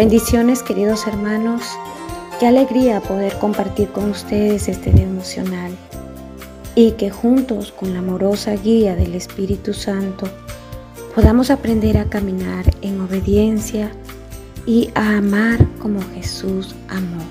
[0.00, 1.60] Bendiciones queridos hermanos,
[2.38, 5.72] qué alegría poder compartir con ustedes este devocional
[6.74, 10.26] y que juntos con la amorosa guía del Espíritu Santo
[11.14, 13.92] podamos aprender a caminar en obediencia
[14.64, 17.22] y a amar como Jesús amó.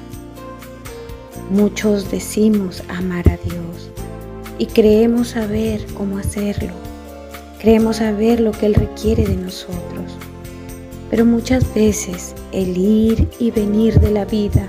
[1.49, 3.89] Muchos decimos amar a Dios
[4.59, 6.73] y creemos saber cómo hacerlo.
[7.59, 10.19] Creemos saber lo que Él requiere de nosotros.
[11.09, 14.67] Pero muchas veces el ir y venir de la vida,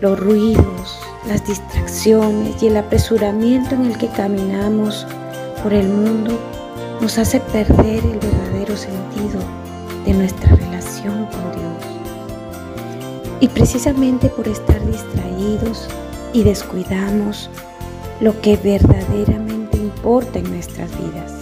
[0.00, 5.06] los ruidos, las distracciones y el apresuramiento en el que caminamos
[5.62, 6.38] por el mundo
[7.00, 9.40] nos hace perder el verdadero sentido
[10.04, 11.72] de nuestra relación con Dios.
[13.40, 15.88] Y precisamente por estar distraídos
[16.32, 17.50] y descuidamos
[18.20, 21.32] lo que verdaderamente importa en nuestras vidas.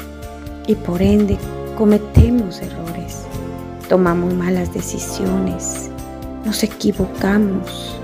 [0.67, 1.36] Y por ende
[1.77, 3.27] cometemos errores,
[3.91, 5.91] tomamos malas decisiones,
[6.44, 7.96] nos equivocamos,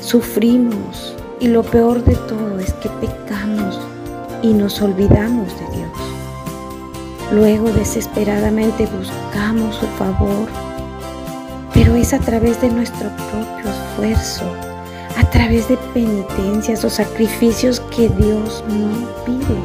[0.00, 3.80] sufrimos y lo peor de todo es que pecamos
[4.42, 5.98] y nos olvidamos de Dios.
[7.32, 10.46] Luego desesperadamente buscamos su favor,
[11.74, 14.44] pero es a través de nuestro propio esfuerzo,
[15.18, 19.58] a través de penitencias o sacrificios que Dios no pide.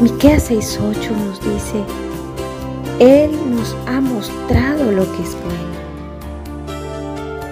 [0.00, 1.84] Miqueas 6:8 nos dice,
[3.02, 5.74] Él nos ha mostrado lo que es bueno.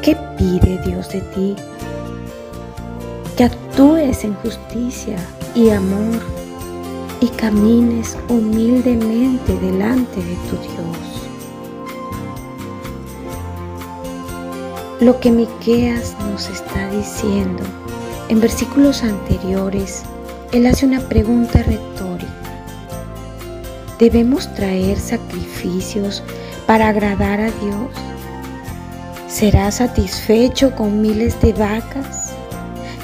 [0.01, 1.57] ¿Qué pide Dios de ti?
[3.37, 5.17] Que actúes en justicia
[5.57, 6.21] y amor
[7.21, 10.97] y camines humildemente delante de tu Dios.
[15.01, 17.65] Lo que Miqueas nos está diciendo
[18.29, 20.05] en versículos anteriores,
[20.53, 22.50] él hace una pregunta retórica.
[24.01, 26.25] ¿Debemos traer sacrificios
[26.67, 27.91] para agradar a Dios?
[29.29, 32.33] ¿Será satisfecho con miles de vacas?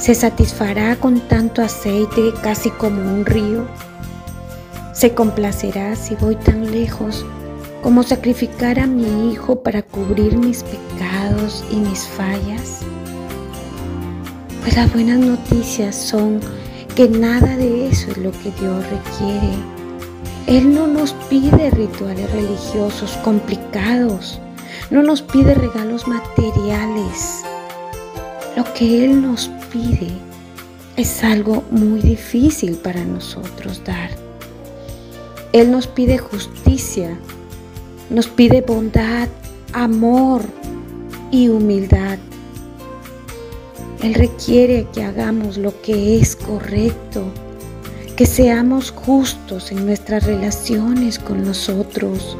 [0.00, 3.66] ¿Se satisfará con tanto aceite casi como un río?
[4.96, 7.26] se complacerá si voy tan lejos
[7.82, 12.80] como sacrificar a mi hijo para cubrir mis pecados y mis fallas.
[14.62, 16.40] Pues las buenas noticias son
[16.94, 19.75] que nada de eso es lo que Dios requiere.
[20.46, 24.40] Él no nos pide rituales religiosos complicados,
[24.90, 27.42] no nos pide regalos materiales.
[28.56, 30.12] Lo que Él nos pide
[30.96, 34.10] es algo muy difícil para nosotros dar.
[35.52, 37.18] Él nos pide justicia,
[38.08, 39.28] nos pide bondad,
[39.72, 40.42] amor
[41.32, 42.18] y humildad.
[44.00, 47.24] Él requiere que hagamos lo que es correcto,
[48.16, 52.36] que seamos justos en nuestras relaciones con nosotros,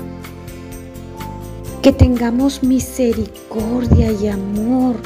[1.82, 4.96] que tengamos misericordia y amor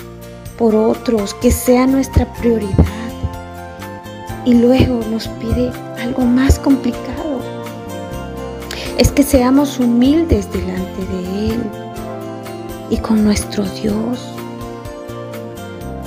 [0.56, 2.86] por otros, que sea nuestra prioridad.
[4.46, 5.70] Y luego nos pide
[6.00, 7.20] algo más complicado
[9.00, 11.62] es que seamos humildes delante de Él
[12.90, 14.39] y con nuestro Dios.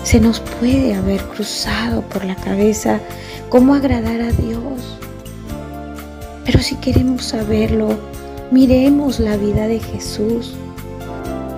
[0.03, 2.99] Se nos puede haber cruzado por la cabeza
[3.49, 4.99] cómo agradar a Dios.
[6.45, 7.97] Pero si queremos saberlo,
[8.51, 10.55] miremos la vida de Jesús.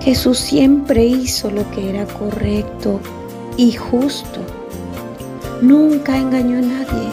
[0.00, 3.00] Jesús siempre hizo lo que era correcto
[3.56, 4.40] y justo.
[5.60, 7.08] Nunca engañó a nadie.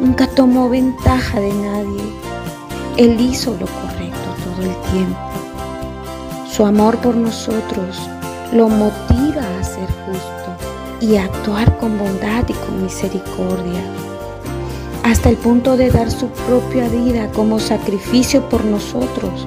[0.00, 2.20] Nunca tomó ventaja de nadie
[3.00, 5.18] él hizo lo correcto todo el tiempo.
[6.50, 7.98] Su amor por nosotros
[8.52, 10.50] lo motiva a ser justo
[11.00, 13.82] y a actuar con bondad y con misericordia,
[15.04, 19.46] hasta el punto de dar su propia vida como sacrificio por nosotros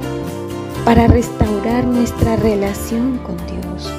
[0.86, 3.92] para restaurar nuestra relación con Dios.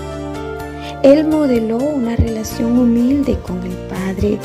[1.03, 4.39] Él modeló una relación humilde con el Padre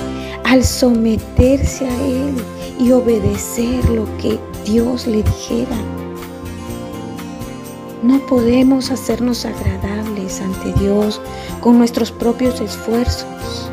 [0.44, 2.35] al someterse a Él
[2.79, 5.77] y obedecer lo que Dios le dijera.
[8.01, 11.19] No podemos hacernos agradables ante Dios
[11.59, 13.69] con nuestros propios esfuerzos.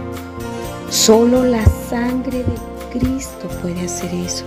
[0.90, 4.44] Solo la sangre de Cristo puede hacer eso.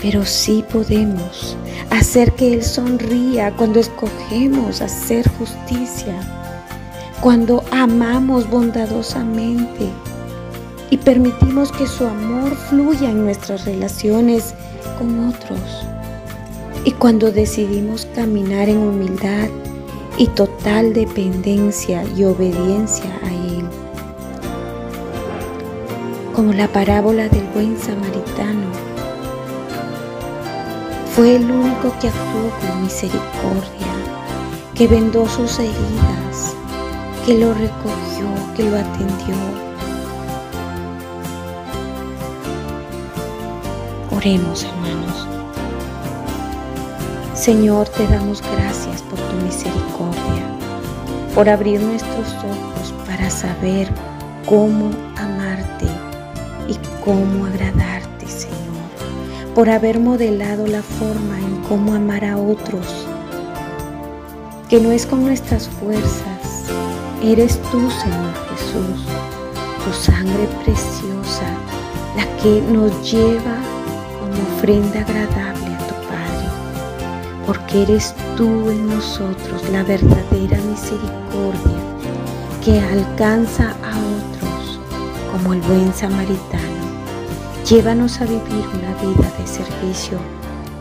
[0.00, 1.58] Pero sí podemos
[1.90, 6.18] hacer que Él sonría cuando escogemos hacer justicia,
[7.20, 9.90] cuando amamos bondadosamente
[10.88, 14.54] y permitimos que su amor fluya en nuestras relaciones
[14.98, 15.60] con otros.
[16.84, 19.48] Y cuando decidimos caminar en humildad
[20.18, 23.64] y total dependencia y obediencia a Él.
[26.34, 28.66] Como la parábola del buen samaritano.
[31.14, 33.86] Fue el único que actuó con misericordia,
[34.74, 36.56] que vendó sus heridas,
[37.26, 38.26] que lo recogió,
[38.56, 39.36] que lo atendió.
[44.10, 45.31] Oremos, hermanos.
[47.42, 50.46] Señor, te damos gracias por tu misericordia,
[51.34, 53.88] por abrir nuestros ojos para saber
[54.46, 55.86] cómo amarte
[56.68, 58.86] y cómo agradarte, Señor,
[59.56, 63.08] por haber modelado la forma en cómo amar a otros,
[64.68, 66.70] que no es con nuestras fuerzas,
[67.24, 69.04] eres tú, Señor Jesús,
[69.84, 71.48] tu sangre preciosa,
[72.16, 73.56] la que nos lleva
[74.20, 75.51] como ofrenda agradable
[77.52, 81.82] porque eres tú en nosotros la verdadera misericordia
[82.64, 84.80] que alcanza a otros
[85.30, 86.62] como el buen samaritano.
[87.68, 90.18] Llévanos a vivir una vida de servicio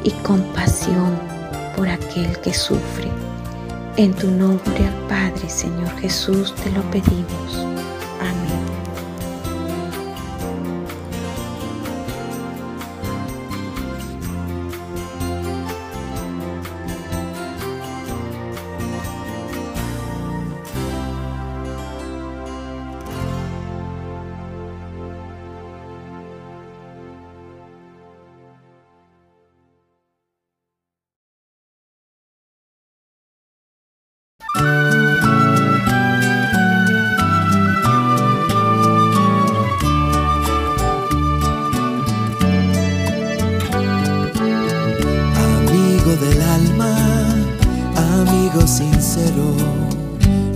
[0.06, 1.20] y compasión
[1.76, 3.12] por aquel que sufre.
[3.98, 7.66] En tu nombre al Padre, Señor Jesús, te lo pedimos.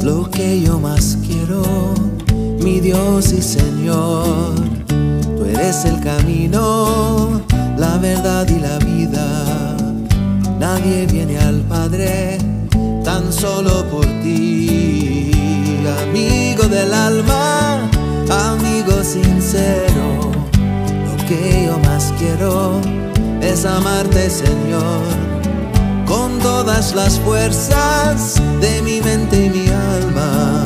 [0.01, 1.63] Lo que yo más quiero,
[2.61, 4.53] mi Dios y Señor.
[4.87, 7.41] Tú eres el camino,
[7.77, 9.75] la verdad y la vida.
[10.57, 12.37] Nadie viene al Padre
[13.03, 15.31] tan solo por ti.
[16.03, 17.81] Amigo del alma,
[18.29, 20.31] amigo sincero,
[21.05, 22.79] lo que yo más quiero
[23.41, 25.44] es amarte, Señor
[26.65, 30.65] todas las fuerzas de mi mente y mi alma,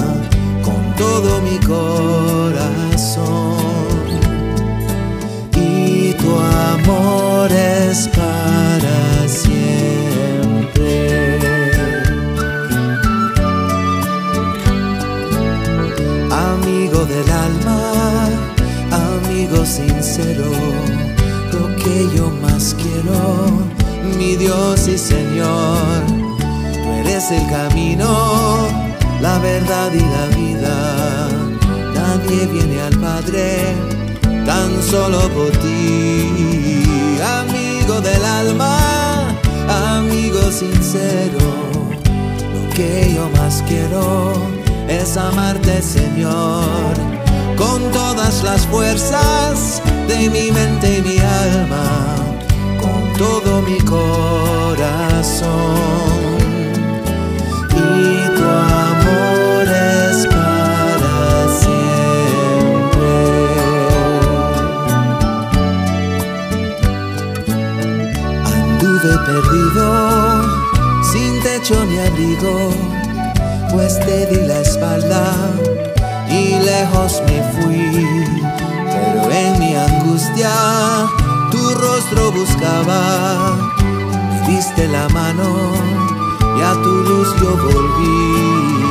[0.64, 3.18] con todo mi corazón.
[5.58, 9.60] Y tu amor es para siempre.
[16.32, 18.30] Amigo del alma,
[18.90, 20.50] amigo sincero,
[21.52, 26.06] lo que yo más quiero mi Dios y Señor.
[26.74, 28.68] Tú eres el camino,
[29.22, 31.28] la verdad y la vida.
[31.94, 33.76] Nadie viene al Padre
[34.46, 36.84] tan solo por ti.
[37.42, 39.28] Amigo del alma,
[39.98, 41.40] amigo sincero.
[42.54, 44.34] Lo que yo más quiero
[44.88, 46.94] es amarte, Señor.
[47.58, 52.39] Con todas las fuerzas de mi mente y mi alma
[53.20, 55.50] todo mi corazón.
[57.76, 58.46] Y tu
[58.88, 61.18] amor es para
[61.64, 63.12] siempre.
[68.56, 69.86] Anduve perdido,
[71.12, 72.56] sin techo ni abrigo,
[73.72, 75.26] pues te di la espalda
[76.30, 78.26] y lejos me fui.
[78.92, 80.52] Pero en mi angustia
[81.70, 83.56] tu rostro buscaba,
[84.30, 85.74] me diste la mano
[86.58, 88.90] y a tu luz yo volví.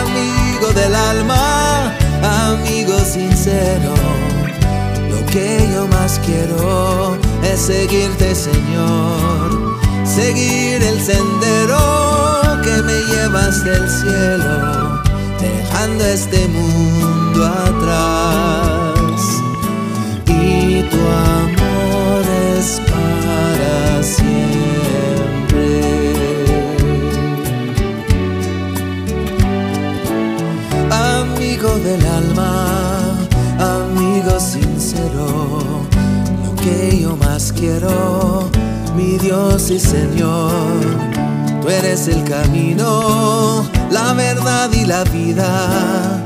[0.00, 1.92] Amigo del alma,
[2.46, 3.94] amigo sincero,
[5.10, 11.82] lo que yo más quiero es seguirte, Señor, seguir el sendero
[12.62, 15.02] que me lleva hasta el cielo,
[15.40, 18.67] dejando este mundo atrás.
[36.68, 38.50] Que yo más quiero,
[38.96, 40.52] mi Dios y Señor.
[41.62, 46.24] Tú eres el camino, la verdad y la vida.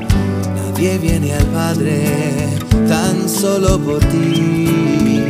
[0.57, 2.49] Nadie viene al Padre
[2.89, 5.23] tan solo por ti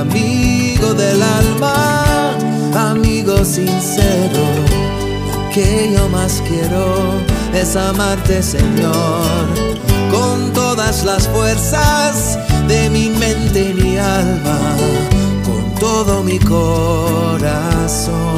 [0.00, 2.36] amigo del alma,
[2.90, 4.44] amigo sincero.
[5.52, 6.86] Que yo más quiero
[7.54, 9.46] es amarte, Señor,
[10.10, 12.35] con todas las fuerzas
[12.68, 14.76] de mi mente y mi alma,
[15.44, 18.35] con todo mi corazón.